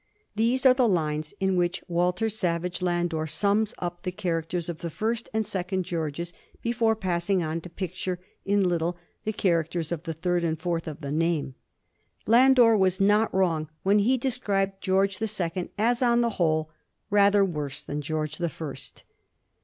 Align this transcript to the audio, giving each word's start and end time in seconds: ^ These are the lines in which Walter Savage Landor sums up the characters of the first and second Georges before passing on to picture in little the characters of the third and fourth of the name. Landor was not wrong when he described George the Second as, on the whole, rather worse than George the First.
^ 0.01 0.03
These 0.33 0.65
are 0.65 0.73
the 0.73 0.87
lines 0.87 1.31
in 1.39 1.55
which 1.55 1.83
Walter 1.87 2.27
Savage 2.27 2.81
Landor 2.81 3.27
sums 3.27 3.75
up 3.77 4.01
the 4.01 4.11
characters 4.11 4.67
of 4.67 4.79
the 4.79 4.89
first 4.89 5.29
and 5.31 5.45
second 5.45 5.85
Georges 5.85 6.33
before 6.63 6.95
passing 6.95 7.43
on 7.43 7.61
to 7.61 7.69
picture 7.69 8.17
in 8.43 8.67
little 8.67 8.97
the 9.25 9.31
characters 9.31 9.91
of 9.91 10.01
the 10.01 10.13
third 10.13 10.43
and 10.43 10.59
fourth 10.59 10.87
of 10.87 11.01
the 11.01 11.11
name. 11.11 11.53
Landor 12.25 12.75
was 12.75 12.99
not 12.99 13.31
wrong 13.31 13.69
when 13.83 13.99
he 13.99 14.17
described 14.17 14.81
George 14.81 15.19
the 15.19 15.27
Second 15.27 15.69
as, 15.77 16.01
on 16.01 16.21
the 16.21 16.31
whole, 16.41 16.71
rather 17.11 17.45
worse 17.45 17.83
than 17.83 18.01
George 18.01 18.37
the 18.39 18.49
First. 18.49 19.03